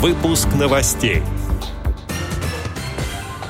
Выпуск 0.00 0.48
новостей. 0.58 1.22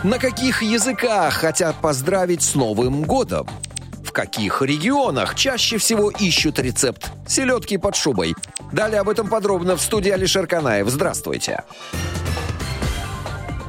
На 0.03 0.19
каких 0.19 0.63
языках 0.63 1.33
хотят 1.33 1.77
поздравить 1.77 2.43
с 2.43 2.57
Новым 2.57 3.03
годом? 3.03 3.47
В 4.05 4.11
каких 4.11 4.61
регионах 4.61 5.37
чаще 5.37 5.79
всего 5.79 6.11
ищут 6.11 6.59
рецепт 6.59 7.13
селедки 7.29 7.79
под 7.79 7.95
шубой? 7.95 8.35
Далее 8.73 9.01
об 9.01 9.09
этом 9.09 9.29
подробно 9.29 9.77
в 9.77 9.81
студии 9.81 10.11
Алишер 10.11 10.49
Канаев. 10.49 10.89
Здравствуйте. 10.89 11.63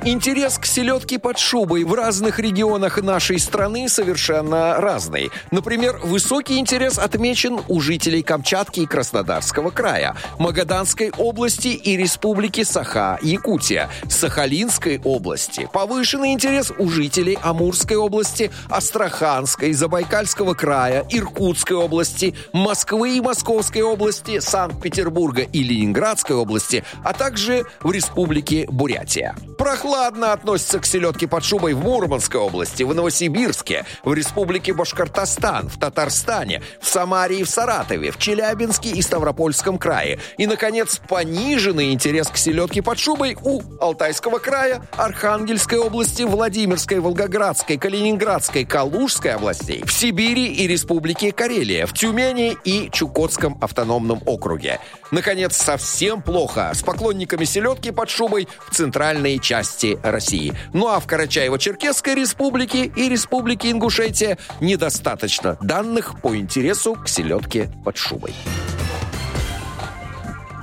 Интерес 0.04 0.58
к 0.58 0.66
селедке 0.66 1.20
под 1.20 1.38
шубой 1.38 1.84
в 1.84 1.94
разных 1.94 2.40
регионах 2.40 3.00
нашей 3.04 3.38
страны 3.38 3.88
совершенно 3.88 4.78
разный. 4.78 5.30
Например, 5.52 6.00
высокий 6.02 6.58
интерес 6.58 6.98
отмечен 6.98 7.60
у 7.68 7.80
жителей 7.80 8.24
Камчатки 8.24 8.80
и 8.80 8.88
Краснодарского 8.88 9.70
края, 9.70 10.16
Магаданской 10.40 11.12
области 11.16 11.68
и 11.68 11.98
Республики 11.98 12.64
Саха-Якутия, 12.64 13.90
Сахалинской 14.10 15.00
области. 15.04 15.70
Повышенный 15.72 16.34
интерес 16.34 16.74
у 16.80 16.90
жителей 16.90 17.38
Амурской 17.40 17.98
области, 17.98 18.50
Астраханской, 18.72 19.72
Забайкальского 19.72 20.56
края, 20.56 21.06
Иркутской 21.12 21.78
области, 21.78 22.34
Москвы 22.54 23.18
и 23.18 23.22
Московской 23.22 23.84
области, 23.84 24.40
Санкт-Петербурга 24.40 25.44
и 25.44 25.62
Ленинградской 25.62 26.36
области, 26.36 26.84
а 27.04 27.14
также 27.14 27.66
в 27.82 27.92
Республике 27.92 28.66
Бурятия. 28.68 29.36
Прохладно 29.60 29.91
прохладно 29.92 30.32
относятся 30.32 30.80
к 30.80 30.86
селедке 30.86 31.28
под 31.28 31.44
шубой 31.44 31.74
в 31.74 31.84
Мурманской 31.84 32.40
области, 32.40 32.84
в 32.84 32.96
Новосибирске, 32.96 33.86
в 34.06 34.14
Республике 34.14 34.74
Башкортостан, 34.74 35.68
в 35.68 35.78
Татарстане, 35.78 36.62
в 36.80 36.88
Самаре 36.88 37.40
и 37.40 37.44
в 37.44 37.50
Саратове, 37.50 38.12
в 38.12 38.18
Челябинске 38.18 38.92
и 38.92 39.02
Ставропольском 39.02 39.78
крае. 39.78 40.20
И, 40.38 40.48
наконец, 40.48 41.02
пониженный 41.10 41.92
интерес 41.92 42.30
к 42.30 42.38
селедке 42.38 42.82
под 42.82 43.00
шубой 43.00 43.38
у 43.44 43.62
Алтайского 43.82 44.40
края, 44.40 44.82
Архангельской 44.94 45.78
области, 45.78 46.24
Владимирской, 46.24 47.00
Волгоградской, 47.00 47.78
Калининградской, 47.78 48.64
Калужской 48.64 49.34
областей, 49.34 49.84
в 49.84 49.92
Сибири 49.92 50.54
и 50.54 50.68
Республике 50.68 51.34
Карелия, 51.34 51.86
в 51.86 51.92
Тюмени 51.92 52.58
и 52.64 52.90
Чукотском 52.92 53.58
автономном 53.60 54.22
округе. 54.26 54.80
Наконец, 55.12 55.58
совсем 55.58 56.22
плохо 56.22 56.72
с 56.74 56.82
поклонниками 56.82 57.44
селедки 57.44 57.92
под 57.92 58.10
шубой 58.10 58.48
в 58.70 58.74
центральной 58.74 59.38
части 59.38 59.81
части 59.82 60.00
России. 60.04 60.54
Ну 60.74 60.88
а 60.88 61.00
в 61.00 61.08
Карачаево-Черкесской 61.08 62.16
республике 62.16 62.86
и 62.86 63.10
республике 63.10 63.72
Ингушетия 63.72 64.38
недостаточно 64.60 65.58
данных 65.62 66.22
по 66.22 66.36
интересу 66.36 66.94
к 66.94 67.08
селедке 67.08 67.70
под 67.84 67.98
шубой. 67.98 68.34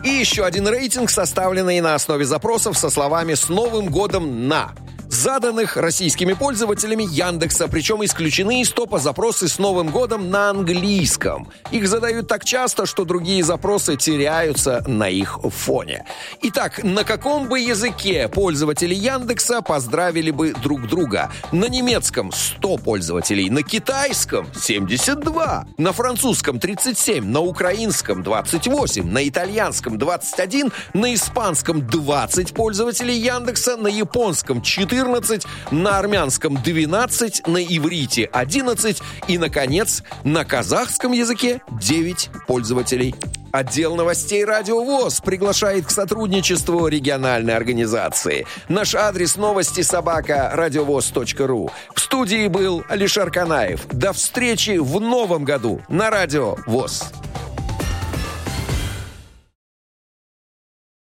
И 0.04 0.08
еще 0.08 0.44
один 0.44 0.68
рейтинг, 0.68 1.10
составленный 1.10 1.80
на 1.80 1.94
основе 1.94 2.24
запросов 2.24 2.78
со 2.78 2.88
словами 2.88 3.34
«С 3.34 3.48
Новым 3.48 3.86
годом 3.86 4.46
на» 4.48 4.72
заданных 5.18 5.76
российскими 5.76 6.32
пользователями 6.32 7.02
Яндекса, 7.02 7.66
причем 7.66 8.04
исключены 8.04 8.60
из 8.60 8.70
топа 8.70 8.98
запросы 8.98 9.48
с 9.48 9.58
Новым 9.58 9.88
годом 9.88 10.30
на 10.30 10.50
английском. 10.50 11.48
Их 11.72 11.88
задают 11.88 12.28
так 12.28 12.44
часто, 12.44 12.86
что 12.86 13.04
другие 13.04 13.42
запросы 13.42 13.96
теряются 13.96 14.84
на 14.86 15.08
их 15.08 15.40
фоне. 15.42 16.04
Итак, 16.42 16.84
на 16.84 17.02
каком 17.02 17.48
бы 17.48 17.58
языке 17.58 18.28
пользователи 18.28 18.94
Яндекса 18.94 19.60
поздравили 19.60 20.30
бы 20.30 20.52
друг 20.52 20.86
друга? 20.86 21.32
На 21.50 21.66
немецком 21.66 22.30
100 22.30 22.78
пользователей, 22.78 23.50
на 23.50 23.62
китайском 23.62 24.46
72, 24.54 25.66
на 25.76 25.92
французском 25.92 26.60
37, 26.60 27.24
на 27.24 27.40
украинском 27.40 28.22
28, 28.22 29.10
на 29.10 29.28
итальянском 29.28 29.98
21, 29.98 30.72
на 30.94 31.12
испанском 31.12 31.86
20 31.86 32.54
пользователей 32.54 33.18
Яндекса, 33.18 33.76
на 33.76 33.88
японском 33.88 34.62
14, 34.62 35.07
14, 35.08 35.46
на 35.70 35.98
армянском 35.98 36.56
12, 36.62 37.46
на 37.46 37.58
иврите 37.58 38.24
11 38.24 39.02
и, 39.26 39.38
наконец, 39.38 40.02
на 40.24 40.44
казахском 40.44 41.12
языке 41.12 41.62
9 41.80 42.30
пользователей. 42.46 43.14
Отдел 43.50 43.96
новостей 43.96 44.44
«Радио 44.44 44.84
ВОЗ» 44.84 45.20
приглашает 45.20 45.86
к 45.86 45.90
сотрудничеству 45.90 46.86
региональной 46.86 47.56
организации. 47.56 48.46
Наш 48.68 48.94
адрес 48.94 49.36
новости 49.36 49.80
собака 49.80 50.50
радиовоз.ру. 50.52 51.70
В 51.94 52.00
студии 52.00 52.46
был 52.48 52.84
Алишер 52.90 53.30
Канаев. 53.30 53.86
До 53.88 54.12
встречи 54.12 54.76
в 54.76 55.00
новом 55.00 55.44
году 55.44 55.80
на 55.88 56.10
«Радио 56.10 56.56
ВОЗ». 56.66 57.10